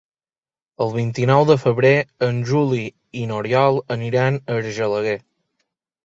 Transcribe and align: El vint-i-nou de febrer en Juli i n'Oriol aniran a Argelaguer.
El 0.83 0.91
vint-i-nou 0.93 1.43
de 1.49 1.57
febrer 1.63 1.91
en 2.27 2.39
Juli 2.51 2.79
i 3.23 3.25
n'Oriol 3.31 3.77
aniran 3.97 4.39
a 4.47 4.55
Argelaguer. 4.63 5.15